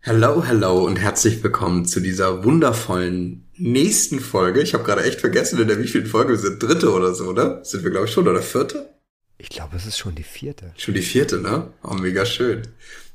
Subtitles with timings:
[0.00, 4.62] Hello, hello und herzlich willkommen zu dieser wundervollen nächsten Folge.
[4.62, 6.62] Ich habe gerade echt vergessen, in der wievielten Folge wir sind.
[6.62, 7.64] Dritte oder so, oder?
[7.64, 8.94] Sind wir, glaube ich, schon, oder vierte?
[9.38, 10.72] Ich glaube, es ist schon die vierte.
[10.76, 11.72] Schon die vierte, ne?
[11.82, 12.62] Oh, mega schön.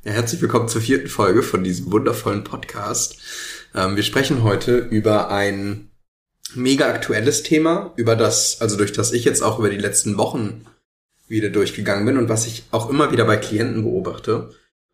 [0.03, 3.17] Ja, herzlich willkommen zur vierten Folge von diesem wundervollen Podcast.
[3.73, 5.89] Ähm, wir sprechen heute über ein
[6.53, 10.65] mega aktuelles Thema, über das, also durch das ich jetzt auch über die letzten Wochen
[11.29, 14.51] wieder durchgegangen bin und was ich auch immer wieder bei Klienten beobachte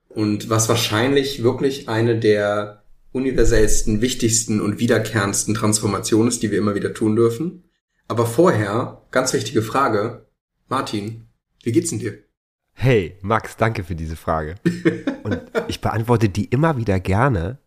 [0.10, 6.76] und was wahrscheinlich wirklich eine der universellsten, wichtigsten und wiederkehrendsten Transformationen ist, die wir immer
[6.76, 7.64] wieder tun dürfen.
[8.08, 10.26] Aber vorher, ganz wichtige Frage,
[10.68, 11.28] Martin,
[11.64, 12.18] wie geht's denn dir?
[12.74, 14.56] Hey, Max, danke für diese Frage.
[15.24, 17.60] Und ich beantworte die immer wieder gerne,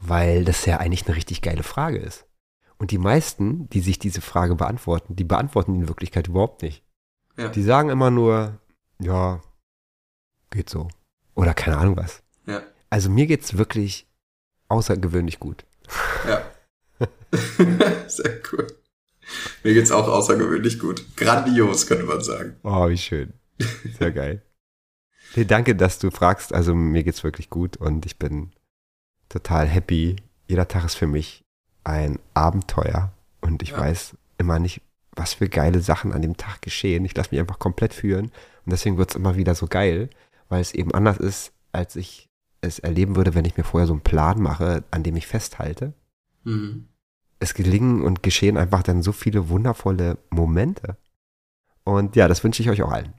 [0.00, 2.26] weil das ja eigentlich eine richtig geile Frage ist.
[2.76, 6.84] Und die meisten, die sich diese Frage beantworten, die beantworten die in Wirklichkeit überhaupt nicht.
[7.36, 7.48] Ja.
[7.48, 8.60] Die sagen immer nur,
[9.00, 9.40] ja,
[10.50, 10.88] geht so.
[11.38, 12.20] Oder keine Ahnung was.
[12.46, 12.62] Ja.
[12.90, 14.08] Also mir geht's wirklich
[14.66, 15.64] außergewöhnlich gut.
[16.26, 16.42] Ja.
[18.08, 18.66] Sehr cool.
[19.62, 21.16] Mir geht's auch außergewöhnlich gut.
[21.16, 22.56] Grandios, könnte man sagen.
[22.64, 23.34] Oh, wie schön.
[23.98, 24.42] Sehr geil.
[25.36, 26.52] Nee, danke, dass du fragst.
[26.52, 28.50] Also mir geht's wirklich gut und ich bin
[29.28, 30.16] total happy.
[30.48, 31.44] Jeder Tag ist für mich
[31.84, 33.78] ein Abenteuer und ich ja.
[33.78, 34.80] weiß immer nicht,
[35.12, 37.04] was für geile Sachen an dem Tag geschehen.
[37.04, 38.32] Ich lasse mich einfach komplett führen
[38.64, 40.10] und deswegen wird's immer wieder so geil
[40.48, 42.28] weil es eben anders ist, als ich
[42.60, 45.94] es erleben würde, wenn ich mir vorher so einen Plan mache, an dem ich festhalte.
[46.44, 46.88] Mhm.
[47.38, 50.96] Es gelingen und geschehen einfach dann so viele wundervolle Momente.
[51.84, 53.14] Und ja, das wünsche ich euch auch allen.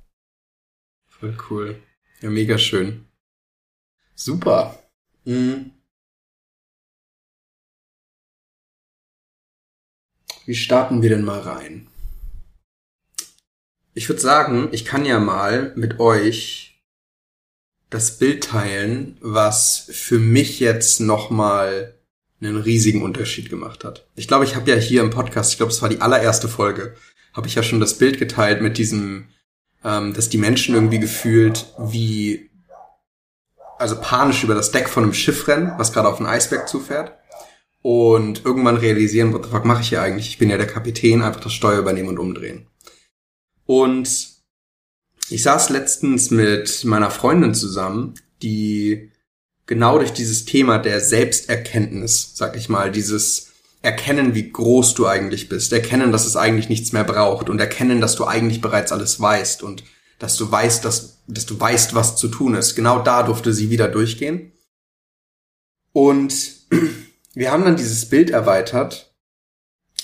[1.07, 1.81] Voll cool.
[2.21, 3.05] Ja, mega schön.
[4.15, 4.77] Super.
[5.23, 5.71] Mhm.
[10.45, 11.87] Wie starten wir denn mal rein?
[13.93, 16.68] Ich würde sagen, ich kann ja mal mit euch
[17.89, 21.95] das Bild teilen, was für mich jetzt nochmal
[22.41, 24.07] einen riesigen Unterschied gemacht hat.
[24.15, 26.95] Ich glaube, ich habe ja hier im Podcast, ich glaube, es war die allererste Folge,
[27.33, 29.29] habe ich ja schon das Bild geteilt mit diesem,
[29.83, 32.49] ähm, dass die Menschen irgendwie gefühlt wie,
[33.77, 37.13] also panisch über das Deck von einem Schiff rennen, was gerade auf einen Eisberg zufährt.
[37.81, 40.27] Und irgendwann realisieren, what the fuck mache ich hier eigentlich?
[40.27, 42.67] Ich bin ja der Kapitän, einfach das Steuer übernehmen und umdrehen.
[43.65, 44.28] Und
[45.29, 49.11] ich saß letztens mit meiner Freundin zusammen, die
[49.65, 53.51] genau durch dieses Thema der Selbsterkenntnis, sag ich mal, dieses
[53.81, 58.01] Erkennen, wie groß du eigentlich bist, erkennen, dass es eigentlich nichts mehr braucht und erkennen,
[58.01, 59.83] dass du eigentlich bereits alles weißt und
[60.17, 62.75] dass du weißt, dass, dass du weißt, was zu tun ist.
[62.75, 64.51] Genau da durfte sie wieder durchgehen.
[65.93, 66.33] Und
[67.33, 69.08] wir haben dann dieses Bild erweitert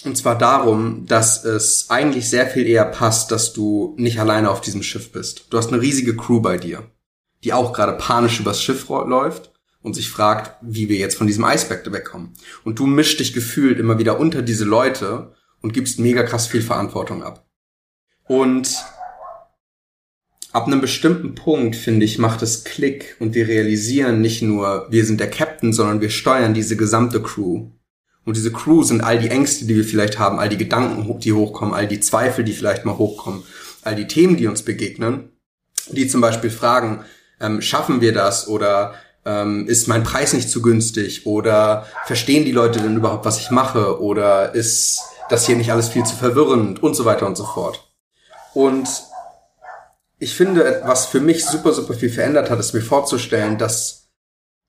[0.06, 4.62] und zwar darum, dass es eigentlich sehr viel eher passt, dass du nicht alleine auf
[4.62, 5.48] diesem Schiff bist.
[5.50, 6.84] Du hast eine riesige Crew bei dir,
[7.44, 9.52] die auch gerade panisch übers Schiff läuft
[9.82, 12.34] und sich fragt, wie wir jetzt von diesem Eisberg wegkommen.
[12.64, 16.62] Und du mischst dich gefühlt immer wieder unter diese Leute und gibst mega krass viel
[16.62, 17.48] Verantwortung ab.
[18.28, 18.84] Und
[20.52, 25.06] ab einem bestimmten Punkt, finde ich, macht es Klick und wir realisieren nicht nur, wir
[25.06, 27.72] sind der Captain, sondern wir steuern diese gesamte Crew.
[28.26, 31.34] Und diese Crew sind all die Ängste, die wir vielleicht haben, all die Gedanken, die
[31.34, 33.44] hochkommen, all die Zweifel, die vielleicht mal hochkommen,
[33.84, 35.30] all die Themen, die uns begegnen,
[35.92, 37.06] die zum Beispiel fragen,
[37.40, 42.52] ähm, schaffen wir das oder ähm, ist mein Preis nicht zu günstig oder verstehen die
[42.52, 46.82] Leute denn überhaupt, was ich mache oder ist das hier nicht alles viel zu verwirrend
[46.82, 47.92] und so weiter und so fort.
[48.54, 48.88] Und
[50.18, 54.05] ich finde, was für mich super, super viel verändert hat, ist mir vorzustellen, dass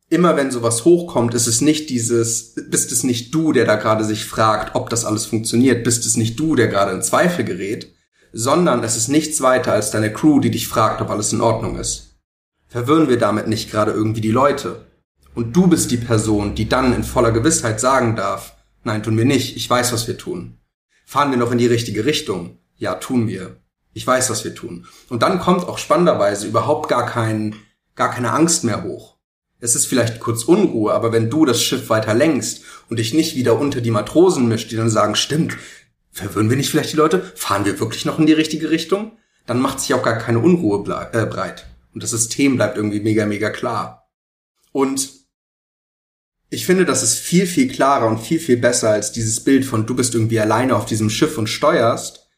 [0.08, 4.04] immer wenn sowas hochkommt, ist es nicht dieses, bist es nicht du, der da gerade
[4.04, 7.92] sich fragt, ob das alles funktioniert, bist es nicht du, der gerade in Zweifel gerät,
[8.32, 11.78] sondern es ist nichts weiter als deine Crew, die dich fragt, ob alles in Ordnung
[11.78, 12.18] ist.
[12.68, 14.86] Verwirren wir damit nicht gerade irgendwie die Leute?
[15.34, 19.24] Und du bist die Person, die dann in voller Gewissheit sagen darf, nein, tun wir
[19.24, 20.58] nicht, ich weiß, was wir tun.
[21.04, 22.58] Fahren wir noch in die richtige Richtung?
[22.76, 23.56] Ja, tun wir.
[23.92, 24.86] Ich weiß, was wir tun.
[25.08, 27.56] Und dann kommt auch spannenderweise überhaupt gar kein,
[27.94, 29.15] gar keine Angst mehr hoch
[29.60, 33.36] es ist vielleicht kurz Unruhe, aber wenn du das Schiff weiter lenkst und dich nicht
[33.36, 35.56] wieder unter die Matrosen mischt, die dann sagen, stimmt,
[36.10, 37.32] verwirren wir nicht vielleicht die Leute?
[37.34, 39.12] Fahren wir wirklich noch in die richtige Richtung?
[39.46, 40.78] Dann macht sich auch gar keine Unruhe
[41.12, 41.66] äh, breit.
[41.94, 44.10] Und das System bleibt irgendwie mega, mega klar.
[44.72, 45.10] Und
[46.50, 49.86] ich finde, das ist viel, viel klarer und viel, viel besser als dieses Bild von
[49.86, 52.28] du bist irgendwie alleine auf diesem Schiff und steuerst,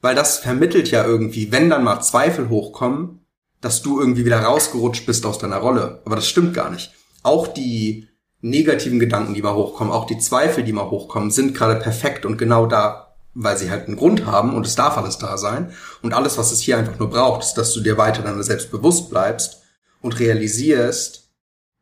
[0.00, 3.25] weil das vermittelt ja irgendwie, wenn dann mal Zweifel hochkommen,
[3.60, 6.02] dass du irgendwie wieder rausgerutscht bist aus deiner Rolle.
[6.04, 6.92] Aber das stimmt gar nicht.
[7.22, 8.08] Auch die
[8.40, 12.36] negativen Gedanken, die mal hochkommen, auch die Zweifel, die mal hochkommen, sind gerade perfekt und
[12.36, 15.72] genau da, weil sie halt einen Grund haben und es darf alles da sein.
[16.02, 18.70] Und alles, was es hier einfach nur braucht, ist, dass du dir weiter deiner selbst
[18.70, 19.62] bewusst bleibst
[20.00, 21.24] und realisierst,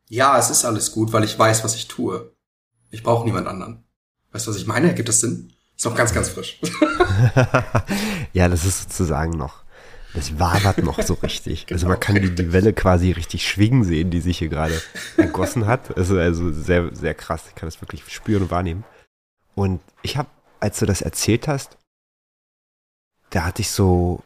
[0.07, 2.31] Ja, es ist alles gut, weil ich weiß, was ich tue.
[2.91, 3.83] Ich brauche niemand anderen.
[4.31, 4.87] Weißt du, was ich meine?
[4.87, 5.51] Ergibt das Sinn?
[5.75, 6.59] Ist noch ganz, ganz frisch.
[8.33, 9.64] ja, das ist sozusagen noch,
[10.15, 11.65] das wabert noch so richtig.
[11.67, 11.75] genau.
[11.75, 14.79] Also man kann die, die Welle quasi richtig schwingen sehen, die sich hier gerade
[15.17, 15.95] ergossen hat.
[15.97, 17.43] Also, also sehr, sehr krass.
[17.49, 18.83] Ich kann das wirklich spüren und wahrnehmen.
[19.53, 20.29] Und ich habe,
[20.59, 21.77] als du das erzählt hast,
[23.29, 24.23] da hatte ich so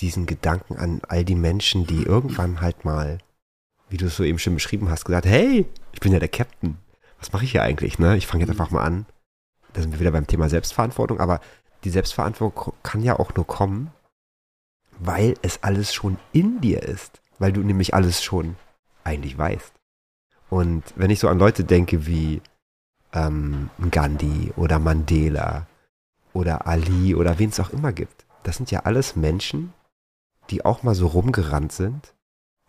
[0.00, 3.18] diesen Gedanken an all die Menschen, die irgendwann halt mal,
[3.88, 6.78] wie du es so eben schon beschrieben hast, gesagt, hey, ich bin ja der Captain.
[7.18, 7.98] Was mache ich hier eigentlich?
[7.98, 8.16] Ne?
[8.16, 9.06] Ich fange jetzt einfach mal an
[9.74, 11.40] da sind wir wieder beim Thema Selbstverantwortung, aber
[11.82, 13.90] die Selbstverantwortung kann ja auch nur kommen,
[14.98, 18.56] weil es alles schon in dir ist, weil du nämlich alles schon
[19.02, 19.72] eigentlich weißt.
[20.50, 22.40] Und wenn ich so an Leute denke wie
[23.12, 25.66] ähm, Gandhi oder Mandela
[26.32, 29.72] oder Ali oder wen es auch immer gibt, das sind ja alles Menschen,
[30.50, 32.14] die auch mal so rumgerannt sind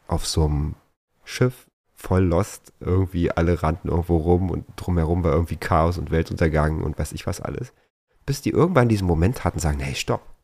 [0.08, 0.76] auf so einem
[1.24, 2.74] Schiff voll lost.
[2.80, 7.26] Irgendwie alle rannten irgendwo rum und drumherum war irgendwie Chaos und Weltuntergang und weiß ich
[7.28, 7.74] was alles.
[8.26, 10.35] Bis die irgendwann diesen Moment hatten, sagen, hey, stopp.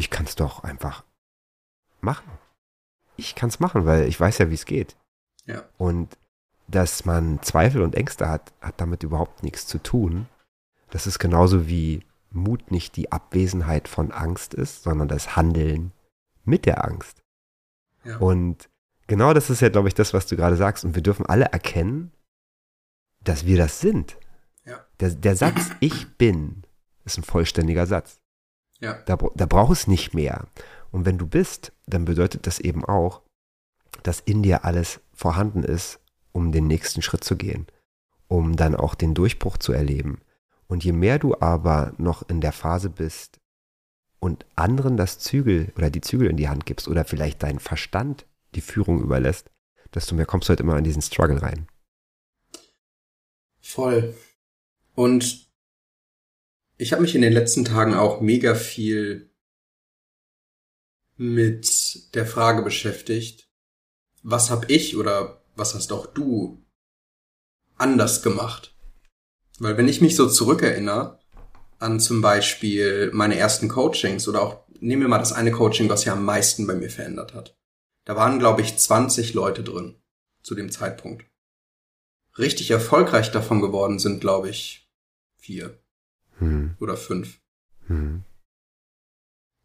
[0.00, 1.04] Ich kann es doch einfach
[2.00, 2.30] machen.
[3.16, 4.96] Ich kann es machen, weil ich weiß ja, wie es geht.
[5.44, 5.62] Ja.
[5.76, 6.16] Und
[6.68, 10.26] dass man Zweifel und Ängste hat, hat damit überhaupt nichts zu tun.
[10.88, 15.92] Das ist genauso wie Mut nicht die Abwesenheit von Angst ist, sondern das Handeln
[16.46, 17.22] mit der Angst.
[18.02, 18.16] Ja.
[18.16, 18.70] Und
[19.06, 20.82] genau das ist ja, glaube ich, das, was du gerade sagst.
[20.82, 22.10] Und wir dürfen alle erkennen,
[23.22, 24.16] dass wir das sind.
[24.64, 24.82] Ja.
[24.98, 26.64] Der, der Satz Ich bin
[27.04, 28.19] ist ein vollständiger Satz.
[28.80, 28.94] Ja.
[29.04, 30.46] Da, da braucht es nicht mehr.
[30.90, 33.22] Und wenn du bist, dann bedeutet das eben auch,
[34.02, 36.00] dass in dir alles vorhanden ist,
[36.32, 37.66] um den nächsten Schritt zu gehen,
[38.28, 40.20] um dann auch den Durchbruch zu erleben.
[40.66, 43.40] Und je mehr du aber noch in der Phase bist
[44.20, 48.26] und anderen das Zügel oder die Zügel in die Hand gibst oder vielleicht deinen Verstand
[48.54, 49.50] die Führung überlässt,
[49.94, 51.66] desto mehr kommst du halt immer in diesen Struggle rein.
[53.60, 54.14] Voll.
[54.94, 55.49] Und
[56.80, 59.30] ich habe mich in den letzten Tagen auch mega viel
[61.16, 63.50] mit der Frage beschäftigt,
[64.22, 66.64] was hab ich oder was hast auch du
[67.76, 68.74] anders gemacht?
[69.58, 71.20] Weil wenn ich mich so zurückerinnere
[71.78, 76.06] an zum Beispiel meine ersten Coachings oder auch nehmen wir mal das eine Coaching, was
[76.06, 77.58] ja am meisten bei mir verändert hat.
[78.06, 80.00] Da waren, glaube ich, 20 Leute drin
[80.42, 81.26] zu dem Zeitpunkt.
[82.38, 84.90] Richtig erfolgreich davon geworden sind, glaube ich,
[85.36, 85.79] vier
[86.40, 86.74] hm.
[86.80, 87.40] oder fünf.
[87.86, 88.24] Hm.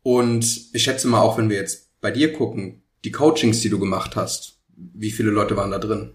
[0.04, 3.80] Und ich schätze mal auch, wenn wir jetzt bei dir gucken, die Coachings, die du
[3.80, 6.13] gemacht hast, wie viele Leute waren da drin?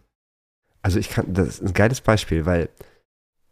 [0.82, 2.68] Also ich kann, das ist ein geiles Beispiel, weil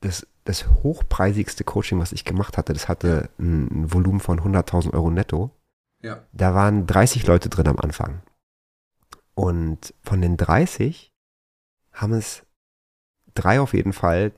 [0.01, 4.93] das, das hochpreisigste Coaching, was ich gemacht hatte, das hatte ein, ein Volumen von 100.000
[4.93, 5.51] Euro netto.
[6.01, 6.25] Ja.
[6.33, 8.23] Da waren 30 Leute drin am Anfang.
[9.35, 11.13] Und von den 30
[11.93, 12.45] haben es
[13.35, 14.33] drei auf jeden Fall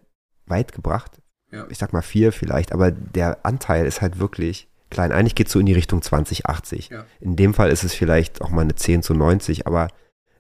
[0.46, 1.20] weit gebracht.
[1.50, 1.66] Ja.
[1.68, 5.12] Ich sag mal vier vielleicht, aber der Anteil ist halt wirklich klein.
[5.12, 6.90] Eigentlich geht es so in die Richtung 2080.
[6.90, 7.04] Ja.
[7.20, 9.88] In dem Fall ist es vielleicht auch mal eine 10 zu 90, aber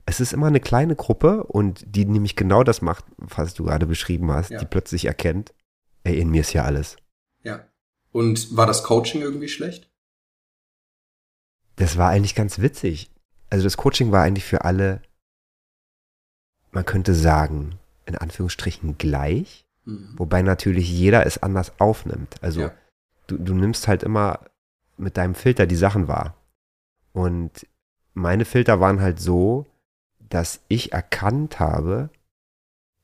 [0.06, 3.86] es ist immer eine kleine Gruppe und die nämlich genau das macht, was du gerade
[3.86, 4.58] beschrieben hast, ja.
[4.58, 5.52] die plötzlich erkennt,
[6.04, 6.96] ey, in mir ist ja alles.
[7.42, 7.64] Ja.
[8.12, 9.88] Und war das Coaching irgendwie schlecht?
[11.76, 13.10] Das war eigentlich ganz witzig
[13.50, 15.02] also das Coaching war eigentlich für alle,
[16.70, 20.14] man könnte sagen, in Anführungsstrichen gleich, mhm.
[20.16, 22.36] wobei natürlich jeder es anders aufnimmt.
[22.42, 22.72] Also ja.
[23.26, 24.40] du, du nimmst halt immer
[24.96, 26.36] mit deinem Filter die Sachen wahr.
[27.12, 27.66] Und
[28.14, 29.66] meine Filter waren halt so,
[30.18, 32.10] dass ich erkannt habe,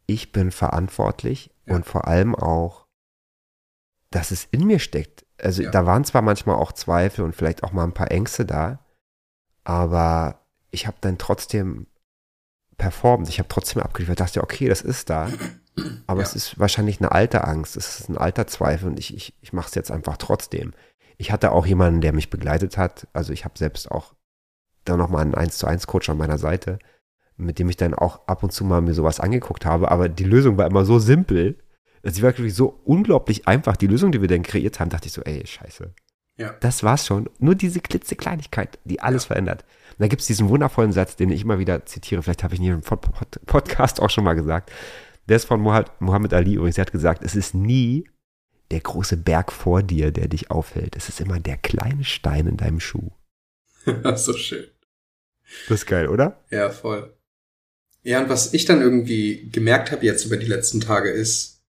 [0.06, 1.74] ich bin verantwortlich ja.
[1.74, 2.86] und vor allem auch,
[4.10, 5.26] dass es in mir steckt.
[5.38, 5.70] Also ja.
[5.70, 8.78] da waren zwar manchmal auch Zweifel und vielleicht auch mal ein paar Ängste da,
[9.64, 10.40] aber
[10.70, 11.86] ich habe dann trotzdem
[12.76, 13.28] performt.
[13.28, 14.20] Ich habe trotzdem abgeliefert.
[14.20, 15.28] Ich dachte, okay, das ist da.
[16.06, 16.26] Aber ja.
[16.26, 17.76] es ist wahrscheinlich eine alte Angst.
[17.76, 20.72] Es ist ein alter Zweifel und ich, ich, ich mache es jetzt einfach trotzdem.
[21.18, 23.06] Ich hatte auch jemanden, der mich begleitet hat.
[23.12, 24.14] Also ich habe selbst auch
[24.84, 26.78] da nochmal einen 1 zu 1 Coach an meiner Seite,
[27.36, 29.90] mit dem ich dann auch ab und zu mal mir sowas angeguckt habe.
[29.90, 31.58] Aber die Lösung war immer so simpel.
[32.02, 33.76] Sie war wirklich so unglaublich einfach.
[33.76, 35.92] Die Lösung, die wir dann kreiert haben, dachte ich so, ey, scheiße.
[36.38, 36.54] Ja.
[36.60, 37.28] Das war's schon.
[37.38, 39.28] Nur diese klitzekleinigkeit, die alles ja.
[39.28, 39.64] verändert.
[39.92, 42.22] Und da gibt's diesen wundervollen Satz, den ich immer wieder zitiere.
[42.22, 44.70] Vielleicht habe ich ihn im Podcast auch schon mal gesagt.
[45.28, 46.78] Der ist von Muhammad Ali übrigens.
[46.78, 48.08] Er hat gesagt, es ist nie
[48.70, 50.96] der große Berg vor dir, der dich aufhält.
[50.96, 53.10] Es ist immer der kleine Stein in deinem Schuh.
[54.16, 54.66] so schön.
[55.68, 56.42] Das ist geil, oder?
[56.50, 57.16] Ja, voll.
[58.02, 61.62] Ja, und was ich dann irgendwie gemerkt habe jetzt über die letzten Tage ist,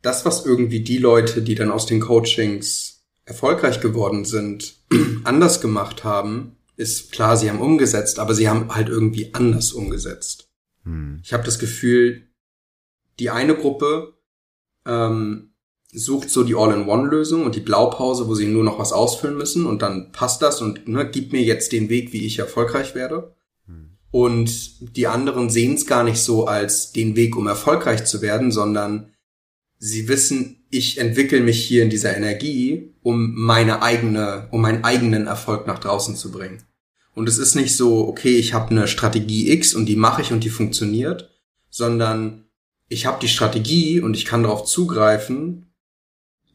[0.00, 4.76] das, was irgendwie die Leute, die dann aus den Coachings erfolgreich geworden sind,
[5.24, 10.48] anders gemacht haben ist klar, sie haben umgesetzt, aber sie haben halt irgendwie anders umgesetzt.
[10.84, 11.20] Hm.
[11.22, 12.28] Ich habe das Gefühl,
[13.18, 14.14] die eine Gruppe
[14.86, 15.52] ähm,
[15.92, 19.82] sucht so die All-in-One-Lösung und die Blaupause, wo sie nur noch was ausfüllen müssen und
[19.82, 23.34] dann passt das und ne, gibt mir jetzt den Weg, wie ich erfolgreich werde.
[23.66, 23.98] Hm.
[24.10, 28.50] Und die anderen sehen es gar nicht so als den Weg, um erfolgreich zu werden,
[28.50, 29.12] sondern
[29.78, 35.26] sie wissen, ich entwickle mich hier in dieser Energie, um meine eigene, um meinen eigenen
[35.26, 36.62] Erfolg nach draußen zu bringen.
[37.14, 40.32] Und es ist nicht so, okay, ich habe eine Strategie X und die mache ich
[40.32, 41.30] und die funktioniert,
[41.68, 42.46] sondern
[42.92, 45.72] ich habe die Strategie und ich kann darauf zugreifen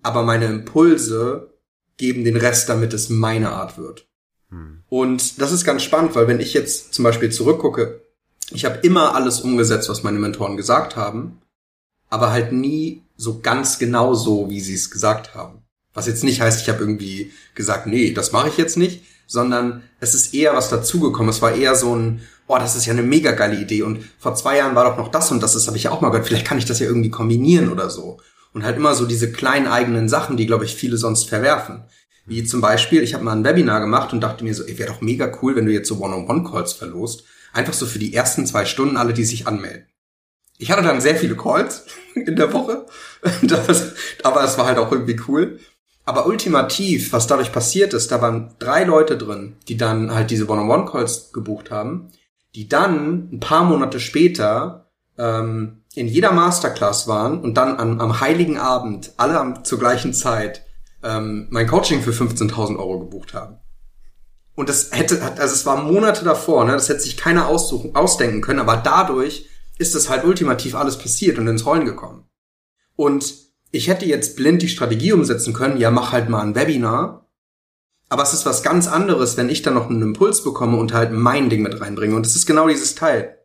[0.08, 1.54] aber meine Impulse
[1.98, 4.08] geben den Rest, damit es meine Art wird.
[4.50, 4.84] Hm.
[4.88, 8.02] Und das ist ganz spannend, weil wenn ich jetzt zum Beispiel zurückgucke,
[8.52, 11.42] ich habe immer alles umgesetzt, was meine Mentoren gesagt haben,
[12.10, 15.64] aber halt nie so ganz genau so, wie sie es gesagt haben.
[15.94, 19.84] Was jetzt nicht heißt, ich habe irgendwie gesagt, nee, das mache ich jetzt nicht, sondern
[20.00, 21.30] es ist eher was dazugekommen.
[21.30, 24.34] Es war eher so ein, oh, das ist ja eine mega geile Idee und vor
[24.34, 26.26] zwei Jahren war doch noch das und das, das habe ich ja auch mal gehört,
[26.26, 28.20] vielleicht kann ich das ja irgendwie kombinieren oder so.
[28.54, 31.84] Und halt immer so diese kleinen eigenen Sachen, die, glaube ich, viele sonst verwerfen.
[32.26, 34.92] Wie zum Beispiel, ich habe mal ein Webinar gemacht und dachte mir so, ey, wäre
[34.92, 37.24] doch mega cool, wenn du jetzt so One-on-One-Calls verlost.
[37.54, 39.88] Einfach so für die ersten zwei Stunden alle, die sich anmelden.
[40.58, 42.86] Ich hatte dann sehr viele Calls in der Woche,
[44.24, 45.60] aber es war halt auch irgendwie cool.
[46.08, 50.48] Aber ultimativ, was dadurch passiert ist, da waren drei Leute drin, die dann halt diese
[50.48, 52.14] One-on-One-Calls gebucht haben,
[52.56, 58.22] die dann ein paar Monate später ähm, in jeder Masterclass waren und dann am, am
[58.22, 60.66] heiligen Abend alle am, zur gleichen Zeit
[61.04, 63.58] ähm, mein Coaching für 15.000 Euro gebucht haben.
[64.56, 68.40] Und das hätte, also es war Monate davor, ne, das hätte sich keiner aussuchen, ausdenken
[68.40, 72.30] können, aber dadurch ist es halt ultimativ alles passiert und ins Rollen gekommen.
[72.96, 77.28] Und ich hätte jetzt blind die Strategie umsetzen können, ja, mach halt mal ein Webinar.
[78.10, 81.12] Aber es ist was ganz anderes, wenn ich dann noch einen Impuls bekomme und halt
[81.12, 82.16] mein Ding mit reinbringe.
[82.16, 83.38] Und das ist genau dieses Teil.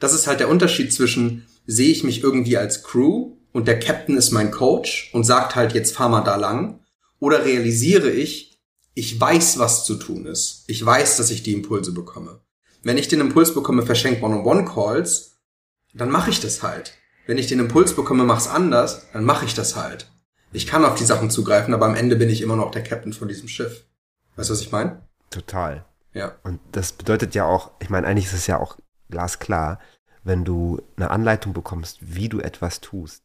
[0.00, 4.16] Das ist halt der Unterschied zwischen, sehe ich mich irgendwie als Crew und der Captain
[4.16, 6.80] ist mein Coach und sagt halt, jetzt fahr mal da lang?
[7.20, 8.60] Oder realisiere ich,
[8.94, 10.64] ich weiß, was zu tun ist.
[10.66, 12.40] Ich weiß, dass ich die Impulse bekomme.
[12.82, 15.36] Wenn ich den Impuls bekomme, verschenk One-on-One-Calls,
[15.94, 16.94] dann mache ich das halt.
[17.26, 20.10] Wenn ich den Impuls bekomme, mach's anders, dann mache ich das halt.
[20.52, 23.12] Ich kann auf die Sachen zugreifen, aber am Ende bin ich immer noch der Captain
[23.12, 23.84] von diesem Schiff.
[24.36, 25.02] Weißt du, was ich meine?
[25.30, 25.84] Total.
[26.12, 26.32] Ja.
[26.42, 28.78] Und das bedeutet ja auch, ich meine, eigentlich ist es ja auch
[29.10, 29.78] glasklar,
[30.24, 33.24] wenn du eine Anleitung bekommst, wie du etwas tust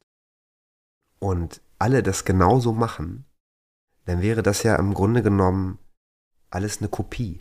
[1.19, 3.25] und alle das genauso machen,
[4.05, 5.79] dann wäre das ja im Grunde genommen
[6.49, 7.39] alles eine Kopie.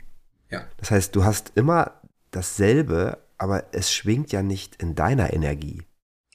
[0.50, 0.66] Ja.
[0.78, 5.82] Das heißt, du hast immer dasselbe, aber es schwingt ja nicht in deiner Energie.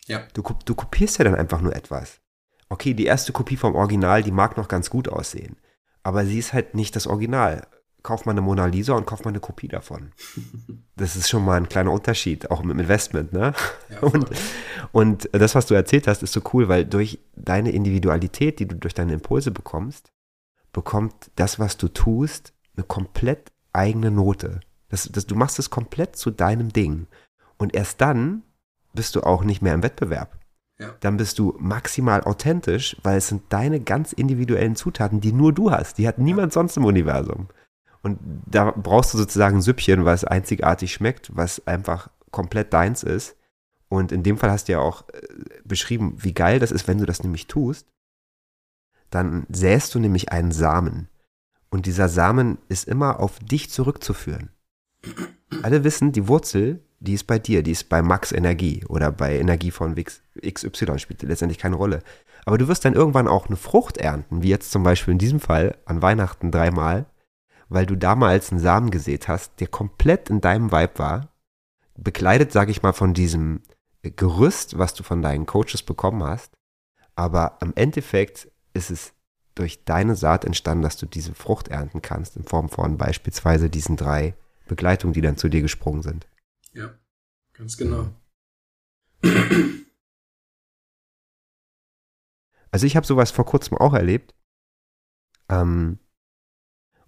[0.09, 0.27] Ja.
[0.33, 2.19] Du, du kopierst ja dann einfach nur etwas.
[2.67, 5.57] Okay, die erste Kopie vom Original, die mag noch ganz gut aussehen,
[6.03, 7.65] aber sie ist halt nicht das Original
[8.03, 10.11] kauf mal eine Mona Lisa und kauf mal eine Kopie davon.
[10.95, 13.53] Das ist schon mal ein kleiner Unterschied, auch mit dem Investment, ne?
[13.89, 14.29] Ja, und,
[14.91, 18.75] und das, was du erzählt hast, ist so cool, weil durch deine Individualität, die du
[18.75, 20.11] durch deine Impulse bekommst,
[20.73, 24.59] bekommt das, was du tust, eine komplett eigene Note.
[24.89, 27.07] Das, das, du machst es komplett zu deinem Ding.
[27.57, 28.43] Und erst dann
[28.93, 30.37] bist du auch nicht mehr im Wettbewerb.
[30.79, 30.95] Ja.
[31.01, 35.71] Dann bist du maximal authentisch, weil es sind deine ganz individuellen Zutaten, die nur du
[35.71, 35.97] hast.
[35.97, 37.49] Die hat niemand sonst im Universum.
[38.01, 43.35] Und da brauchst du sozusagen ein Süppchen, was einzigartig schmeckt, was einfach komplett deins ist.
[43.89, 45.21] Und in dem Fall hast du ja auch äh,
[45.65, 47.87] beschrieben, wie geil das ist, wenn du das nämlich tust.
[49.09, 51.09] Dann säst du nämlich einen Samen.
[51.69, 54.49] Und dieser Samen ist immer auf dich zurückzuführen.
[55.63, 59.37] Alle wissen, die Wurzel, die ist bei dir, die ist bei Max Energie oder bei
[59.37, 62.01] Energie von XY, spielt letztendlich keine Rolle.
[62.45, 65.39] Aber du wirst dann irgendwann auch eine Frucht ernten, wie jetzt zum Beispiel in diesem
[65.39, 67.05] Fall an Weihnachten dreimal
[67.69, 71.29] weil du damals einen Samen gesät hast, der komplett in deinem Vibe war,
[71.95, 73.61] bekleidet, sag ich mal, von diesem
[74.01, 76.53] Gerüst, was du von deinen Coaches bekommen hast.
[77.15, 79.13] Aber im Endeffekt ist es
[79.55, 83.97] durch deine Saat entstanden, dass du diese Frucht ernten kannst, in Form von beispielsweise diesen
[83.97, 84.33] drei
[84.67, 86.27] Begleitungen, die dann zu dir gesprungen sind.
[86.71, 86.93] Ja,
[87.53, 88.09] ganz genau.
[92.71, 94.35] Also ich habe sowas vor kurzem auch erlebt.
[95.49, 95.99] Ähm,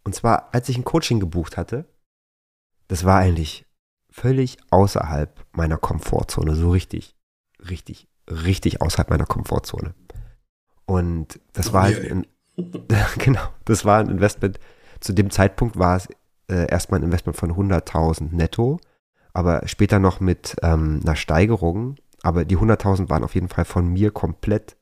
[0.04, 1.86] und zwar, als ich ein Coaching gebucht hatte,
[2.88, 3.66] das war eigentlich
[4.10, 7.16] völlig außerhalb meiner Komfortzone, so richtig,
[7.70, 9.94] richtig, richtig außerhalb meiner Komfortzone.
[10.86, 12.28] Und das oh, war halt ein,
[13.18, 14.60] genau, das war ein Investment.
[15.00, 16.10] Zu dem Zeitpunkt war es
[16.50, 18.80] äh, erstmal ein Investment von 100.000 netto,
[19.34, 21.96] aber später noch mit ähm, einer Steigerung.
[22.24, 24.78] Aber die 100.000 waren auf jeden Fall von mir komplett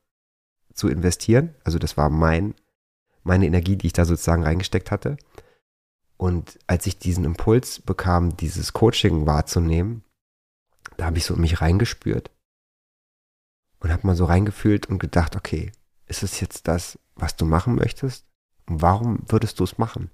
[0.74, 1.54] zu investieren.
[1.64, 2.54] Also das war mein
[3.22, 5.16] meine Energie, die ich da sozusagen reingesteckt hatte.
[6.16, 10.04] Und als ich diesen Impuls bekam, dieses Coaching wahrzunehmen,
[10.96, 12.30] da habe ich so in mich reingespürt
[13.80, 15.72] und habe mal so reingefühlt und gedacht, okay,
[16.06, 18.26] ist es jetzt das, was du machen möchtest?
[18.66, 20.10] Und warum würdest du es machen?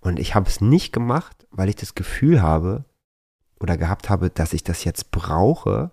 [0.00, 2.84] Und ich habe es nicht gemacht, weil ich das Gefühl habe
[3.60, 5.90] oder gehabt habe, dass ich das jetzt brauche,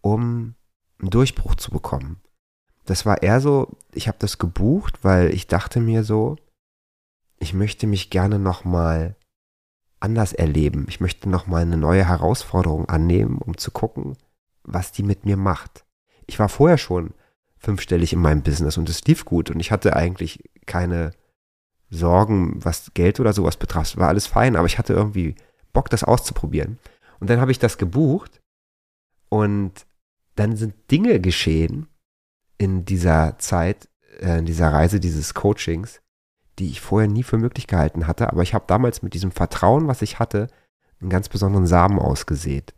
[0.00, 0.54] um
[1.00, 2.20] einen Durchbruch zu bekommen.
[2.86, 6.36] Das war eher so, ich habe das gebucht, weil ich dachte mir so,
[7.38, 9.16] ich möchte mich gerne nochmal
[10.00, 10.86] anders erleben.
[10.88, 14.16] Ich möchte nochmal eine neue Herausforderung annehmen, um zu gucken,
[14.62, 15.84] was die mit mir macht.
[16.26, 17.14] Ich war vorher schon
[17.58, 21.12] fünfstellig in meinem Business und es lief gut und ich hatte eigentlich keine
[21.90, 23.96] Sorgen, was Geld oder sowas betraf.
[23.96, 25.34] War alles fein, aber ich hatte irgendwie
[25.72, 26.78] Bock, das auszuprobieren.
[27.24, 28.42] Und dann habe ich das gebucht
[29.30, 29.86] und
[30.34, 31.86] dann sind Dinge geschehen
[32.58, 33.88] in dieser Zeit,
[34.20, 36.02] äh, in dieser Reise dieses Coachings,
[36.58, 38.28] die ich vorher nie für möglich gehalten hatte.
[38.28, 40.48] Aber ich habe damals mit diesem Vertrauen, was ich hatte,
[41.00, 42.74] einen ganz besonderen Samen ausgesät.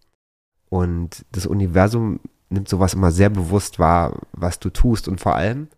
[0.68, 5.08] Und das Universum nimmt sowas immer sehr bewusst wahr, was du tust.
[5.08, 5.70] Und vor allem,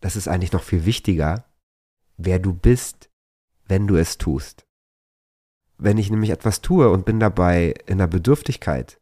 [0.00, 1.46] das ist eigentlich noch viel wichtiger,
[2.16, 3.10] wer du bist,
[3.66, 4.67] wenn du es tust.
[5.78, 9.00] Wenn ich nämlich etwas tue und bin dabei in der Bedürftigkeit,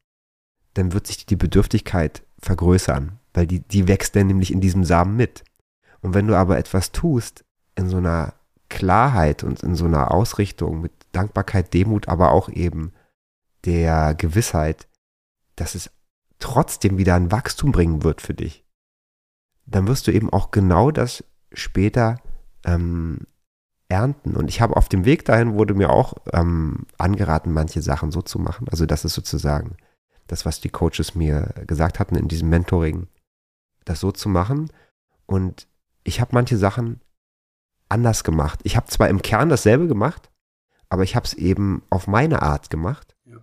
[0.74, 5.16] dann wird sich die Bedürftigkeit vergrößern, weil die, die wächst dann nämlich in diesem Samen
[5.16, 5.42] mit.
[6.02, 7.44] Und wenn du aber etwas tust,
[7.76, 8.34] in so einer
[8.68, 12.92] Klarheit und in so einer Ausrichtung mit Dankbarkeit, Demut, aber auch eben
[13.64, 14.86] der Gewissheit,
[15.56, 15.90] dass es
[16.38, 18.64] trotzdem wieder ein Wachstum bringen wird für dich,
[19.64, 22.18] dann wirst du eben auch genau das später
[22.64, 23.26] ähm,
[23.88, 24.36] ernten.
[24.36, 28.22] Und ich habe auf dem Weg dahin wurde mir auch ähm, angeraten, manche Sachen so
[28.22, 28.68] zu machen.
[28.68, 29.76] Also das ist sozusagen
[30.26, 33.06] das, was die Coaches mir gesagt hatten in diesem Mentoring,
[33.84, 34.70] das so zu machen.
[35.26, 35.68] Und
[36.04, 37.00] ich habe manche Sachen
[37.88, 38.60] anders gemacht.
[38.64, 40.30] Ich habe zwar im Kern dasselbe gemacht,
[40.88, 43.16] aber ich habe es eben auf meine Art gemacht.
[43.24, 43.36] Ja.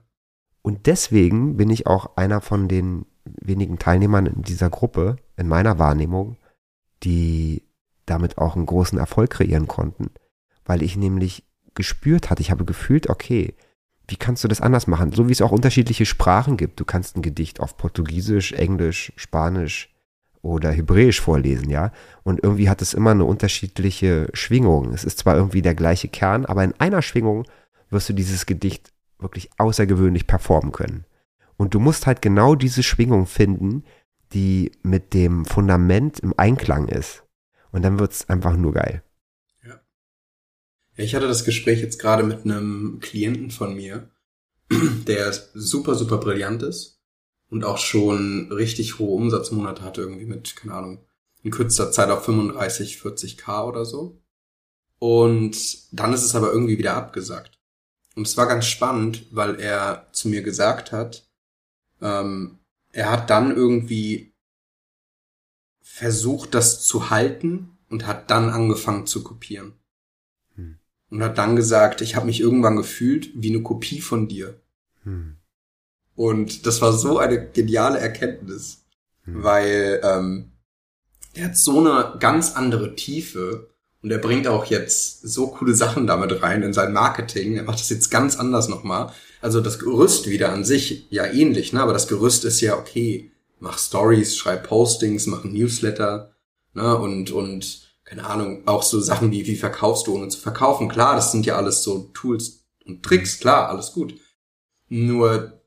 [0.62, 5.80] Und deswegen bin ich auch einer von den wenigen Teilnehmern in dieser Gruppe, in meiner
[5.80, 6.38] Wahrnehmung,
[7.04, 7.64] die
[8.06, 10.12] damit auch einen großen Erfolg kreieren konnten,
[10.66, 11.44] weil ich nämlich
[11.76, 13.56] gespürt hatte, ich habe gefühlt, okay,
[14.08, 15.12] wie kannst du das anders machen?
[15.12, 16.80] So wie es auch unterschiedliche Sprachen gibt.
[16.80, 19.94] Du kannst ein Gedicht auf Portugiesisch, Englisch, Spanisch,
[20.44, 21.92] oder Hebräisch vorlesen, ja.
[22.24, 24.94] Und irgendwie hat es immer eine unterschiedliche Schwingung.
[24.94, 27.46] Es ist zwar irgendwie der gleiche Kern, aber in einer Schwingung
[27.90, 31.06] wirst du dieses Gedicht wirklich außergewöhnlich performen können.
[31.56, 33.86] Und du musst halt genau diese Schwingung finden,
[34.34, 37.24] die mit dem Fundament im Einklang ist.
[37.72, 39.02] Und dann wird es einfach nur geil.
[40.96, 44.10] Ich hatte das Gespräch jetzt gerade mit einem Klienten von mir,
[45.08, 47.02] der super, super brillant ist
[47.50, 51.06] und auch schon richtig hohe Umsatzmonate hatte, irgendwie mit, keine Ahnung,
[51.42, 54.22] in kürzester Zeit auf 35, 40k oder so.
[55.00, 55.58] Und
[55.92, 57.60] dann ist es aber irgendwie wieder abgesagt.
[58.16, 61.28] Und es war ganz spannend, weil er zu mir gesagt hat,
[62.02, 62.60] ähm,
[62.92, 64.34] er hat dann irgendwie
[65.82, 69.74] versucht, das zu halten und hat dann angefangen zu kopieren.
[70.56, 70.80] Hm.
[71.14, 74.60] Und hat dann gesagt, ich habe mich irgendwann gefühlt wie eine Kopie von dir.
[75.04, 75.36] Hm.
[76.16, 78.86] Und das war so eine geniale Erkenntnis,
[79.26, 79.44] mhm.
[79.44, 80.52] weil ähm,
[81.36, 83.70] er hat so eine ganz andere Tiefe
[84.02, 87.56] und er bringt auch jetzt so coole Sachen damit rein in sein Marketing.
[87.56, 89.12] Er macht das jetzt ganz anders nochmal.
[89.40, 91.82] Also das Gerüst wieder an sich ja ähnlich, ne?
[91.82, 93.32] aber das Gerüst ist ja okay.
[93.60, 96.34] Mach Stories, schreib Postings, mach Newsletter
[96.74, 96.98] ne?
[96.98, 97.83] und und
[98.14, 100.88] keine Ahnung auch so Sachen wie wie verkaufst du ohne zu verkaufen.
[100.88, 103.40] Klar, das sind ja alles so Tools und Tricks.
[103.40, 104.16] Klar, alles gut.
[104.88, 105.62] Nur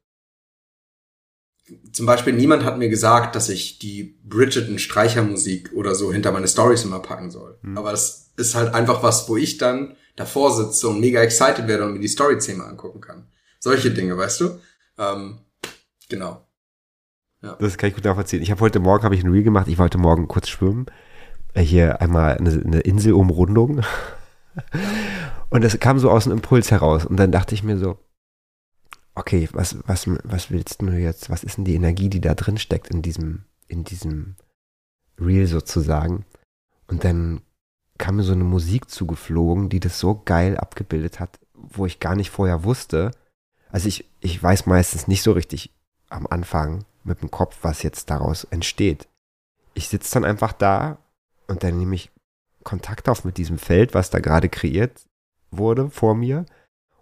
[1.92, 6.46] zum Beispiel niemand hat mir gesagt, dass ich die Bridgerton Streichermusik oder so hinter meine
[6.46, 7.58] Stories immer packen soll.
[7.62, 7.76] Mhm.
[7.76, 11.84] Aber es ist halt einfach was, wo ich dann davor sitze und mega excited werde
[11.84, 13.26] und mir die Story zehnmal angucken kann.
[13.58, 14.60] Solche Dinge, weißt du?
[14.98, 15.40] Ähm,
[16.08, 16.46] genau.
[17.42, 17.56] Ja.
[17.58, 18.42] Das kann ich gut nachvollziehen.
[18.42, 19.66] Ich habe heute Morgen habe ich ein Reel gemacht.
[19.66, 20.86] Ich wollte morgen kurz schwimmen.
[21.56, 23.82] Äh, hier einmal eine, eine Inselumrundung.
[25.50, 27.06] Und das kam so aus dem Impuls heraus.
[27.06, 27.98] Und dann dachte ich mir so,
[29.14, 32.58] okay, was, was, was willst du jetzt, was ist denn die Energie, die da drin
[32.58, 34.36] steckt in diesem, in diesem
[35.18, 36.26] Reel sozusagen?
[36.88, 37.40] Und dann
[37.98, 42.14] kam mir so eine Musik zugeflogen, die das so geil abgebildet hat, wo ich gar
[42.14, 43.12] nicht vorher wusste.
[43.70, 45.72] Also ich, ich weiß meistens nicht so richtig
[46.10, 49.08] am Anfang mit dem Kopf, was jetzt daraus entsteht.
[49.72, 50.98] Ich sitze dann einfach da
[51.48, 52.10] und dann nehme ich
[52.64, 55.06] Kontakt auf mit diesem Feld, was da gerade kreiert
[55.50, 56.46] wurde vor mir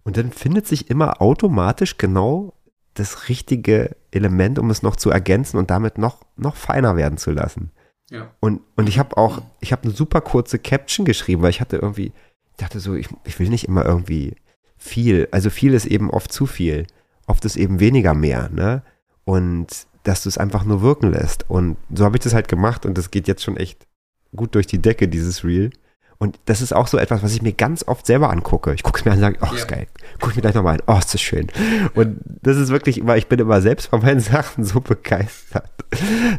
[0.04, 2.54] und dann findet sich immer automatisch genau
[2.92, 7.32] das richtige Element, um es noch zu ergänzen und damit noch, noch feiner werden zu
[7.32, 7.72] lassen.
[8.10, 8.30] Ja.
[8.38, 11.76] Und, und ich habe auch, ich habe eine super kurze Caption geschrieben, weil ich hatte
[11.76, 12.12] irgendwie,
[12.52, 14.36] ich dachte so, ich, ich will nicht immer irgendwie
[14.76, 15.26] viel.
[15.32, 16.86] Also viel ist eben oft zu viel.
[17.26, 18.82] Oft ist eben weniger mehr, ne?
[19.24, 21.48] Und dass du es einfach nur wirken lässt.
[21.48, 23.86] Und so habe ich das halt gemacht und das geht jetzt schon echt
[24.34, 25.70] gut durch die Decke, dieses Reel.
[26.18, 28.72] Und das ist auch so etwas, was ich mir ganz oft selber angucke.
[28.74, 29.76] Ich gucke es mir an und sage, oh, ist ja.
[29.76, 29.86] geil.
[30.20, 30.82] Gucke ich mir gleich nochmal an.
[30.86, 31.48] Oh, ist das schön.
[31.94, 35.70] Und das ist wirklich immer, ich bin immer selbst von meinen Sachen so begeistert.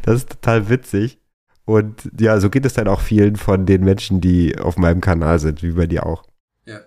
[0.03, 1.19] Das ist total witzig.
[1.65, 5.39] Und ja, so geht es dann auch vielen von den Menschen, die auf meinem Kanal
[5.39, 6.23] sind, wie bei dir auch.
[6.65, 6.81] Ja.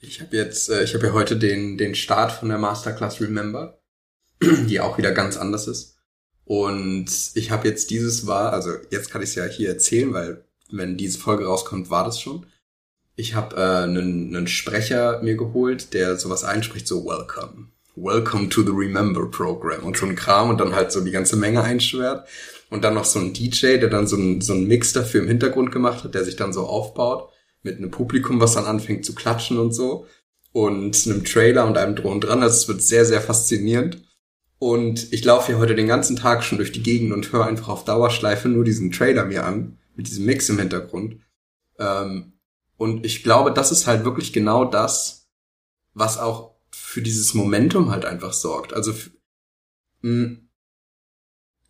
[0.00, 3.80] Ich habe jetzt, äh, ich habe ja heute den, den Start von der Masterclass Remember,
[4.42, 5.96] die auch wieder ganz anders ist.
[6.44, 10.44] Und ich habe jetzt dieses war, also jetzt kann ich es ja hier erzählen, weil
[10.70, 12.46] wenn diese Folge rauskommt, war das schon.
[13.16, 17.68] Ich habe äh, einen, einen Sprecher mir geholt, der sowas einspricht, so Welcome.
[17.96, 21.36] Welcome to the Remember Program und so ein Kram und dann halt so die ganze
[21.36, 22.26] Menge einschwert.
[22.70, 25.28] Und dann noch so ein DJ, der dann so ein, so ein Mix dafür im
[25.28, 27.30] Hintergrund gemacht hat, der sich dann so aufbaut
[27.62, 30.06] mit einem Publikum, was dann anfängt zu klatschen und so.
[30.50, 32.42] Und einem Trailer und einem Drohnen dran.
[32.42, 34.02] Also es wird sehr, sehr faszinierend.
[34.58, 37.68] Und ich laufe hier heute den ganzen Tag schon durch die Gegend und höre einfach
[37.68, 41.20] auf Dauerschleife nur diesen Trailer mir an mit diesem Mix im Hintergrund.
[41.78, 42.34] Ähm,
[42.76, 45.28] und ich glaube, das ist halt wirklich genau das,
[45.92, 48.72] was auch für dieses Momentum halt einfach sorgt.
[48.72, 48.94] Also
[50.02, 50.38] mh,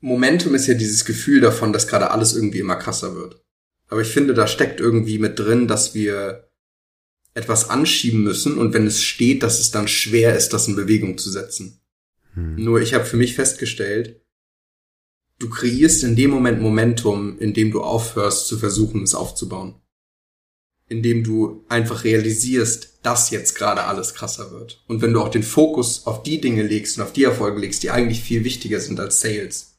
[0.01, 3.43] Momentum ist ja dieses Gefühl davon, dass gerade alles irgendwie immer krasser wird.
[3.89, 6.51] Aber ich finde, da steckt irgendwie mit drin, dass wir
[7.35, 11.19] etwas anschieben müssen und wenn es steht, dass es dann schwer ist, das in Bewegung
[11.19, 11.81] zu setzen.
[12.35, 12.57] Hm.
[12.57, 14.21] Nur ich habe für mich festgestellt,
[15.39, 19.77] du kreierst in dem Moment Momentum, in dem du aufhörst zu versuchen, es aufzubauen.
[20.89, 24.83] Indem du einfach realisierst, dass jetzt gerade alles krasser wird.
[24.87, 27.83] Und wenn du auch den Fokus auf die Dinge legst und auf die Erfolge legst,
[27.83, 29.75] die eigentlich viel wichtiger sind als Sales.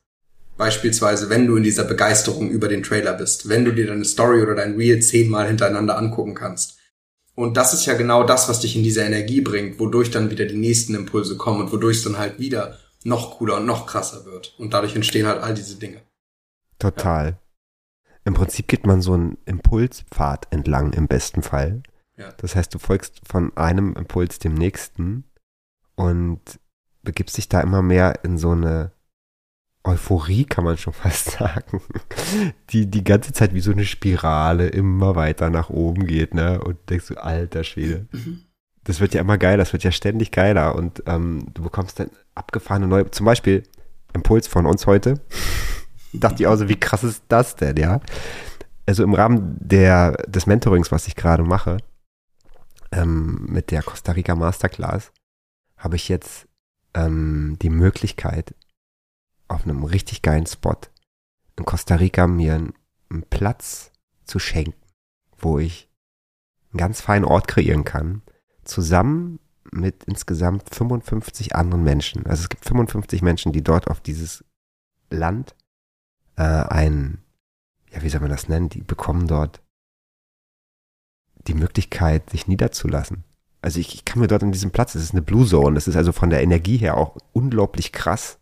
[0.58, 4.42] Beispielsweise, wenn du in dieser Begeisterung über den Trailer bist, wenn du dir deine Story
[4.42, 6.78] oder dein Reel zehnmal hintereinander angucken kannst.
[7.36, 10.46] Und das ist ja genau das, was dich in diese Energie bringt, wodurch dann wieder
[10.46, 14.26] die nächsten Impulse kommen und wodurch es dann halt wieder noch cooler und noch krasser
[14.26, 14.56] wird.
[14.58, 16.02] Und dadurch entstehen halt all diese Dinge.
[16.80, 17.28] Total.
[17.28, 17.38] Ja.
[18.26, 21.84] Im Prinzip geht man so einen Impulspfad entlang im besten Fall.
[22.18, 22.32] Ja.
[22.38, 25.26] Das heißt, du folgst von einem Impuls dem nächsten
[25.96, 26.42] und
[27.04, 28.92] begibst dich da immer mehr in so eine
[29.84, 31.82] Euphorie, kann man schon fast sagen,
[32.72, 36.60] die die ganze Zeit wie so eine Spirale immer weiter nach oben geht, ne?
[36.64, 38.08] Und denkst du, alter Schwede.
[38.12, 38.46] Mhm
[38.86, 42.10] das wird ja immer geiler, das wird ja ständig geiler und ähm, du bekommst dann
[42.36, 43.64] abgefahrene neue, zum Beispiel
[44.14, 45.22] Impuls von uns heute.
[46.14, 48.00] Dachte ich auch so, wie krass ist das denn, ja?
[48.86, 51.78] Also im Rahmen der, des Mentorings, was ich gerade mache,
[52.92, 55.12] ähm, mit der Costa Rica Masterclass,
[55.78, 56.48] habe ich jetzt
[56.94, 58.54] ähm, die Möglichkeit,
[59.48, 60.78] auf einem richtig geilen Spot
[61.58, 62.74] in Costa Rica mir einen,
[63.10, 63.92] einen Platz
[64.26, 64.80] zu schenken,
[65.38, 65.90] wo ich
[66.72, 68.22] einen ganz feinen Ort kreieren kann,
[68.66, 69.40] zusammen
[69.72, 72.26] mit insgesamt 55 anderen Menschen.
[72.26, 74.44] Also es gibt 55 Menschen, die dort auf dieses
[75.10, 75.56] Land
[76.36, 77.20] äh, ein,
[77.92, 79.62] ja, wie soll man das nennen, die bekommen dort
[81.48, 83.24] die Möglichkeit, sich niederzulassen.
[83.62, 85.88] Also ich, ich kann mir dort an diesem Platz, das ist eine Blue Zone, das
[85.88, 88.40] ist also von der Energie her auch unglaublich krass.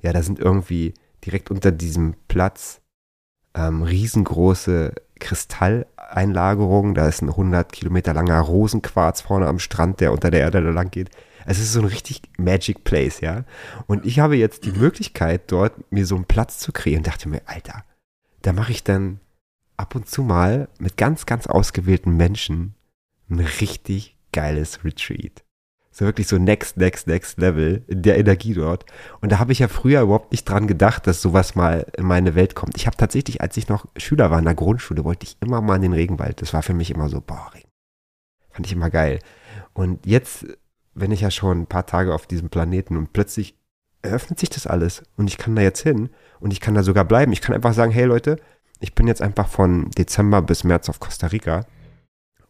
[0.00, 2.80] Ja, da sind irgendwie direkt unter diesem Platz
[3.56, 6.94] ähm, riesengroße Kristalleinlagerung.
[6.94, 10.70] Da ist ein 100 Kilometer langer Rosenquarz vorne am Strand, der unter der Erde da
[10.70, 11.10] lang geht.
[11.44, 13.44] Also es ist so ein richtig Magic Place, ja.
[13.86, 17.02] Und ich habe jetzt die Möglichkeit, dort mir so einen Platz zu kreieren.
[17.02, 17.84] Dachte mir, Alter,
[18.42, 19.20] da mache ich dann
[19.76, 22.74] ab und zu mal mit ganz, ganz ausgewählten Menschen
[23.30, 25.45] ein richtig geiles Retreat.
[25.98, 28.84] So wirklich so next, next, next Level in der Energie dort.
[29.22, 32.34] Und da habe ich ja früher überhaupt nicht dran gedacht, dass sowas mal in meine
[32.34, 32.76] Welt kommt.
[32.76, 35.76] Ich habe tatsächlich, als ich noch Schüler war in der Grundschule, wollte ich immer mal
[35.76, 36.42] in den Regenwald.
[36.42, 37.70] Das war für mich immer so, boah, Regen.
[38.50, 39.20] Fand ich immer geil.
[39.72, 40.44] Und jetzt,
[40.92, 43.56] wenn ich ja schon ein paar Tage auf diesem Planeten und plötzlich
[44.02, 47.06] eröffnet sich das alles und ich kann da jetzt hin und ich kann da sogar
[47.06, 47.32] bleiben.
[47.32, 48.36] Ich kann einfach sagen, hey Leute,
[48.80, 51.64] ich bin jetzt einfach von Dezember bis März auf Costa Rica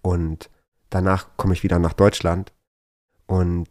[0.02, 0.50] und
[0.90, 2.52] danach komme ich wieder nach Deutschland
[3.26, 3.68] und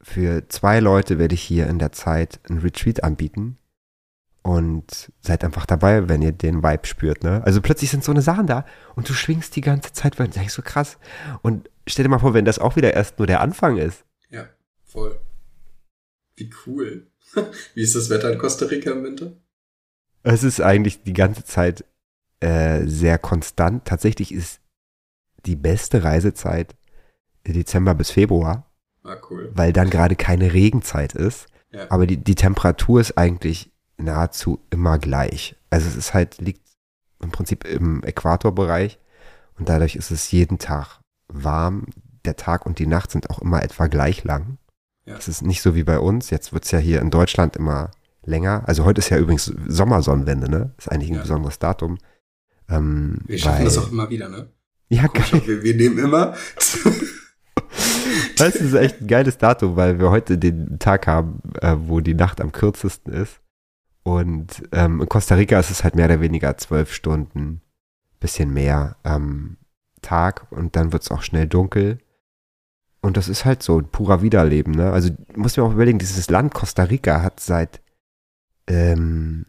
[0.00, 3.58] für zwei Leute werde ich hier in der Zeit ein Retreat anbieten.
[4.44, 7.44] Und seid einfach dabei, wenn ihr den Vibe spürt, ne?
[7.44, 10.44] Also plötzlich sind so eine Sachen da und du schwingst die ganze Zeit, weil das
[10.44, 10.98] ist so krass.
[11.42, 14.04] Und stell dir mal vor, wenn das auch wieder erst nur der Anfang ist.
[14.30, 14.48] Ja,
[14.84, 15.20] voll.
[16.34, 17.06] Wie cool.
[17.74, 19.32] Wie ist das Wetter in Costa Rica im Winter?
[20.24, 21.84] Es ist eigentlich die ganze Zeit
[22.40, 23.84] äh, sehr konstant.
[23.84, 24.60] Tatsächlich ist
[25.46, 26.74] die beste Reisezeit
[27.46, 28.71] Dezember bis Februar.
[29.04, 29.50] Ah, cool.
[29.54, 31.46] Weil dann gerade keine Regenzeit ist.
[31.70, 31.86] Ja.
[31.90, 35.56] Aber die, die Temperatur ist eigentlich nahezu immer gleich.
[35.70, 36.60] Also es ist halt, liegt
[37.20, 38.98] im Prinzip im Äquatorbereich
[39.58, 41.86] und dadurch ist es jeden Tag warm.
[42.24, 44.58] der Tag und die Nacht sind auch immer etwa gleich lang.
[45.06, 45.14] Ja.
[45.16, 46.30] Das ist nicht so wie bei uns.
[46.30, 47.90] Jetzt wird's ja hier in Deutschland immer
[48.24, 48.62] länger.
[48.66, 50.72] Also heute ist ja übrigens Sommersonnenwende, ne?
[50.78, 51.22] Ist eigentlich ein ja.
[51.22, 51.98] besonderes Datum.
[52.68, 54.50] Ähm, wir schaffen weil, das auch immer wieder, ne?
[54.88, 55.42] Ja, geil.
[55.44, 56.36] Wir, wir nehmen immer.
[58.42, 62.14] das ist echt ein geiles Datum, weil wir heute den Tag haben, äh, wo die
[62.14, 63.40] Nacht am kürzesten ist.
[64.02, 67.60] Und ähm, in Costa Rica ist es halt mehr oder weniger zwölf Stunden,
[68.20, 69.56] bisschen mehr am
[70.00, 71.98] Tag und dann wird es auch schnell dunkel.
[73.00, 74.92] Und das ist halt so ein purer Wiederleben, ne?
[74.92, 77.80] Also muss mir auch überlegen, dieses Land Costa Rica hat seit
[78.68, 79.46] ähm,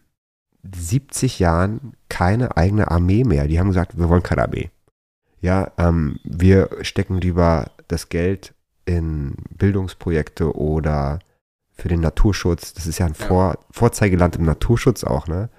[0.75, 3.47] 70 Jahren keine eigene Armee mehr.
[3.47, 4.71] Die haben gesagt, wir wollen keine Armee.
[5.41, 8.52] Ja, ähm, wir stecken lieber das Geld
[8.86, 11.19] in Bildungsprojekte oder
[11.74, 12.74] für den Naturschutz.
[12.74, 15.50] Das ist ja ein Vor Vorzeigeland im Naturschutz auch, ne?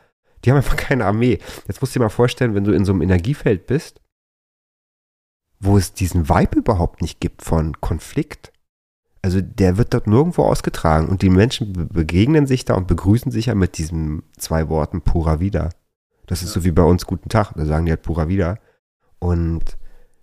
[0.45, 1.39] Die haben einfach keine Armee.
[1.67, 4.01] Jetzt musst du dir mal vorstellen, wenn du in so einem Energiefeld bist,
[5.61, 8.53] wo es diesen Vibe überhaupt nicht gibt von Konflikt.
[9.23, 13.47] Also der wird dort nirgendwo ausgetragen und die Menschen begegnen sich da und begrüßen sich
[13.47, 15.71] ja mit diesen zwei Worten pura vida.
[16.27, 16.61] Das ist ja.
[16.61, 18.59] so wie bei uns guten Tag, da sagen die halt pura vida.
[19.19, 19.79] Und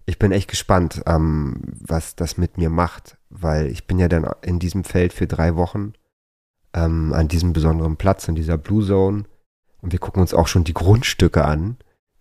[0.06, 4.28] ich bin echt gespannt, ähm, was das mit mir macht, weil ich bin ja dann
[4.42, 5.94] in diesem Feld für drei Wochen
[6.74, 9.26] ähm, an diesem besonderen Platz, in dieser Blue Zone.
[9.82, 11.78] Und wir gucken uns auch schon die Grundstücke an,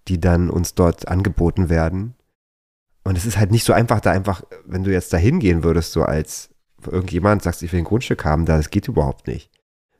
[0.08, 2.14] die dann uns dort angeboten werden.
[3.04, 5.92] Und es ist halt nicht so einfach, da einfach, wenn du jetzt da hingehen würdest,
[5.92, 6.50] so als
[6.86, 9.50] irgendjemand sagst, ich will ein Grundstück haben, da das geht überhaupt nicht.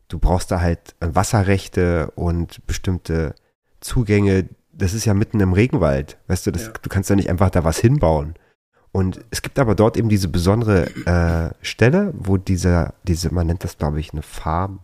[0.08, 3.34] Du brauchst da halt Wasserrechte und bestimmte
[3.80, 4.48] Zugänge,
[4.80, 6.18] das ist ja mitten im Regenwald.
[6.26, 6.72] Weißt du, das, ja.
[6.80, 8.34] du kannst ja nicht einfach da was hinbauen.
[8.92, 13.62] Und es gibt aber dort eben diese besondere äh, Stelle, wo dieser, diese, man nennt
[13.62, 14.80] das glaube ich eine Farm.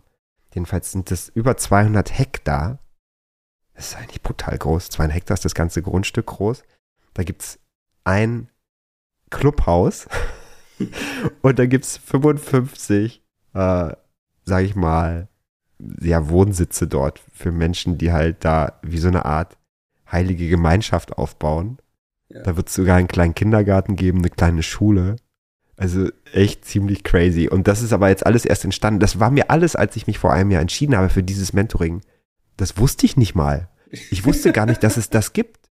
[0.53, 2.79] Jedenfalls sind das über 200 Hektar.
[3.73, 4.89] Das ist eigentlich brutal groß.
[4.89, 6.63] 200 Hektar ist das ganze Grundstück groß.
[7.13, 7.59] Da gibt's
[8.05, 8.49] ein
[9.29, 10.07] Clubhaus
[11.41, 13.21] und da gibt's 55,
[13.53, 13.91] äh,
[14.45, 15.27] sag ich mal,
[15.99, 19.56] ja, Wohnsitze dort für Menschen, die halt da wie so eine Art
[20.11, 21.77] heilige Gemeinschaft aufbauen.
[22.29, 22.41] Ja.
[22.43, 25.15] Da wird es sogar einen kleinen Kindergarten geben, eine kleine Schule.
[25.77, 27.47] Also echt ziemlich crazy.
[27.47, 28.99] Und das ist aber jetzt alles erst entstanden.
[28.99, 32.01] Das war mir alles, als ich mich vor einem Jahr entschieden habe für dieses Mentoring.
[32.57, 33.69] Das wusste ich nicht mal.
[33.89, 35.69] Ich wusste gar nicht, dass es das gibt.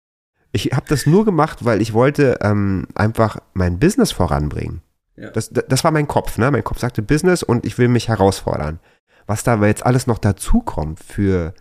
[0.52, 4.82] Ich habe das nur gemacht, weil ich wollte ähm, einfach mein Business voranbringen.
[5.16, 5.30] Ja.
[5.30, 6.52] Das, das war mein Kopf, ne?
[6.52, 8.80] Mein Kopf sagte Business und ich will mich herausfordern.
[9.28, 11.54] Was da aber jetzt alles noch dazukommt für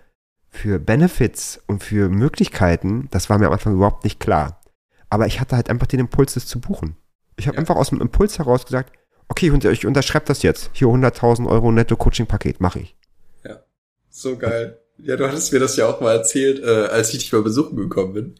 [0.50, 4.60] für Benefits und für Möglichkeiten, das war mir am Anfang überhaupt nicht klar.
[5.08, 6.96] Aber ich hatte halt einfach den Impuls, das zu buchen.
[7.36, 7.60] Ich habe ja.
[7.60, 8.92] einfach aus dem Impuls heraus gesagt,
[9.28, 10.70] okay, ich unterschreibe das jetzt.
[10.72, 12.96] Hier 100.000 Euro Netto-Coaching-Paket, mache ich.
[13.44, 13.64] Ja,
[14.10, 14.78] so geil.
[14.98, 17.76] Ja, du hattest mir das ja auch mal erzählt, äh, als ich dich mal besuchen
[17.76, 18.34] gekommen bin.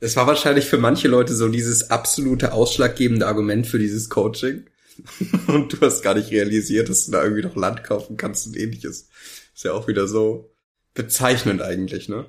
[0.00, 4.64] Es war wahrscheinlich für manche Leute so dieses absolute ausschlaggebende Argument für dieses Coaching.
[5.46, 8.56] und du hast gar nicht realisiert, dass du da irgendwie noch Land kaufen kannst und
[8.56, 9.08] ähnliches.
[9.54, 10.51] Ist ja auch wieder so
[10.94, 12.26] bezeichnend eigentlich, ne?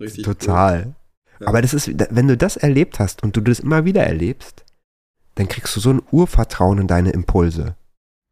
[0.00, 0.24] Richtig.
[0.24, 0.84] Total.
[0.84, 0.94] Cool.
[1.40, 1.46] Ja.
[1.48, 4.64] Aber das ist, wenn du das erlebt hast und du das immer wieder erlebst,
[5.34, 7.76] dann kriegst du so ein Urvertrauen in deine Impulse.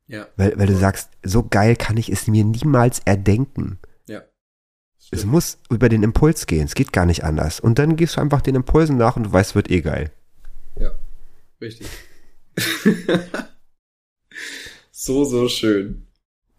[0.07, 0.27] Ja.
[0.37, 3.79] Weil, weil du sagst, so geil kann ich es mir niemals erdenken.
[4.07, 4.23] Ja.
[5.11, 6.67] Es muss über den Impuls gehen.
[6.67, 7.61] Es geht gar nicht anders.
[7.61, 10.13] Und dann gehst du einfach den Impulsen nach und du weißt, wird eh geil.
[10.77, 10.93] Ja.
[11.61, 11.89] Richtig.
[14.91, 16.07] so, so schön.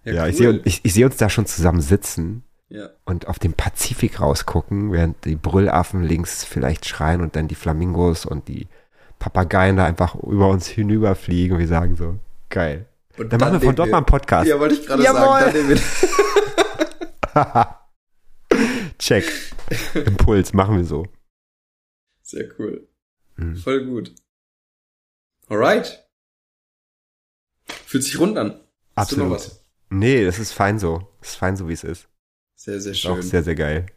[0.04, 0.30] Ja, ja cool.
[0.30, 2.90] ich sehe ich, ich seh uns da schon zusammen sitzen ja.
[3.06, 8.26] Und auf den Pazifik rausgucken, während die Brüllaffen links vielleicht schreien und dann die Flamingos
[8.26, 8.68] und die
[9.20, 11.60] Papageien da einfach über uns hinüberfliegen.
[11.60, 12.18] Wir sagen so,
[12.50, 12.88] geil.
[13.18, 14.48] Und dann, dann machen wir von dort wir, mal einen Podcast.
[14.48, 15.80] Ja, wollte ich gerade sagen.
[17.34, 17.78] Dann
[19.00, 19.26] Check.
[19.94, 21.06] Impuls, machen wir so.
[22.24, 22.88] Sehr cool.
[23.36, 23.58] Mhm.
[23.58, 24.16] Voll gut.
[25.50, 26.08] Alright.
[27.86, 28.62] Fühlt sich rund an.
[28.96, 29.52] Hast Absolut.
[29.90, 31.10] Nee, das ist fein so.
[31.20, 32.08] Das ist fein so, wie es ist.
[32.64, 33.12] Sehr, sehr schön.
[33.12, 33.88] Auch sehr, sehr geil.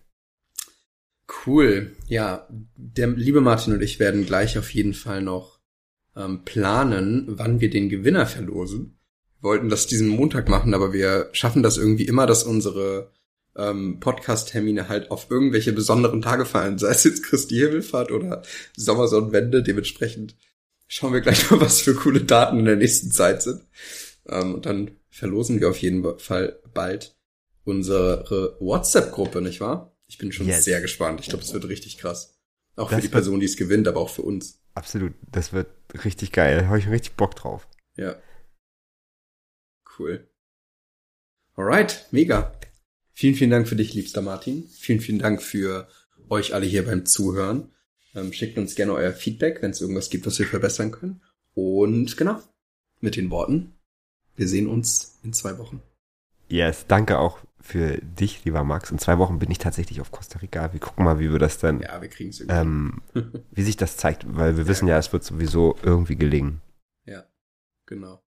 [1.44, 1.94] Cool.
[2.06, 5.60] Ja, der liebe Martin und ich werden gleich auf jeden Fall noch
[6.16, 8.98] ähm, planen, wann wir den Gewinner verlosen.
[9.38, 13.12] Wir wollten das diesen Montag machen, aber wir schaffen das irgendwie immer, dass unsere
[13.54, 18.44] ähm, Podcast-Termine halt auf irgendwelche besonderen Tage fallen, sei es jetzt Christi Himmelfahrt oder
[18.78, 19.62] Sommersonnenwende.
[19.62, 20.36] Dementsprechend
[20.88, 23.60] schauen wir gleich mal, was für coole Daten in der nächsten Zeit sind.
[24.26, 27.14] Ähm, und dann verlosen wir auf jeden Fall bald
[27.64, 29.96] unsere WhatsApp-Gruppe, nicht wahr?
[30.06, 30.64] Ich bin schon yes.
[30.64, 31.20] sehr gespannt.
[31.20, 32.38] Ich glaube, es wird richtig krass.
[32.76, 34.60] Auch das für die Person, die es gewinnt, aber auch für uns.
[34.74, 35.14] Absolut.
[35.30, 35.68] Das wird
[36.04, 36.58] richtig geil.
[36.58, 37.68] Da habe ich richtig Bock drauf.
[37.96, 38.16] Ja.
[39.98, 40.28] Cool.
[41.54, 42.52] Alright, mega.
[43.12, 44.68] Vielen, vielen Dank für dich, liebster Martin.
[44.68, 45.88] Vielen, vielen Dank für
[46.28, 47.72] euch alle hier beim Zuhören.
[48.14, 51.22] Ähm, schickt uns gerne euer Feedback, wenn es irgendwas gibt, was wir verbessern können.
[51.54, 52.40] Und genau,
[53.00, 53.74] mit den Worten,
[54.34, 55.80] wir sehen uns in zwei Wochen.
[56.48, 58.90] Yes, danke auch für dich, lieber Max.
[58.90, 60.74] In zwei Wochen bin ich tatsächlich auf Costa Rica.
[60.74, 63.00] Wir gucken mal, wie wir das dann, Ja, wir kriegen es ähm,
[63.52, 66.60] wie sich das zeigt, weil wir wissen ja, es wird sowieso irgendwie gelingen.
[67.06, 67.24] Ja,
[67.86, 68.22] genau.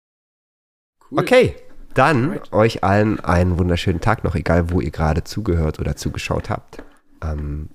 [1.11, 1.20] Cool.
[1.20, 1.55] Okay,
[1.92, 2.53] dann Alright.
[2.55, 6.83] euch allen einen wunderschönen Tag noch, egal wo ihr gerade zugehört oder zugeschaut habt.
[7.22, 7.68] Ähm,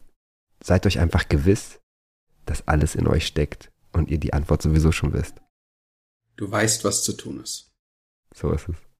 [0.63, 1.79] seid euch einfach gewiss,
[2.47, 5.35] dass alles in euch steckt und ihr die Antwort sowieso schon wisst.
[6.37, 7.71] Du weißt, was zu tun ist.
[8.33, 8.90] So ist es.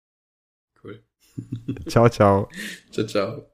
[1.67, 2.47] 呵呵， 瞧瞧，
[2.91, 3.50] 瞧瞧。